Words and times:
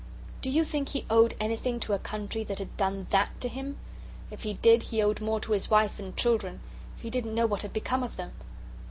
"Do 0.41 0.49
you 0.49 0.63
think 0.63 0.89
he 0.89 1.05
owed 1.11 1.35
anything 1.39 1.79
to 1.81 1.93
a 1.93 1.99
country 1.99 2.43
that 2.45 2.57
had 2.57 2.75
done 2.75 3.05
THAT 3.11 3.39
to 3.41 3.47
him? 3.47 3.77
If 4.31 4.41
he 4.41 4.55
did, 4.55 4.81
he 4.81 4.99
owed 5.03 5.21
more 5.21 5.39
to 5.41 5.51
his 5.51 5.69
wife 5.69 5.99
and 5.99 6.17
children. 6.17 6.59
He 6.97 7.11
didn't 7.11 7.35
know 7.35 7.45
what 7.45 7.61
had 7.61 7.71
become 7.71 8.01
of 8.01 8.15
them." 8.15 8.31